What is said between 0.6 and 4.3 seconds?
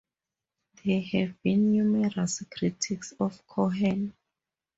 There have been numerous critics of Cohen.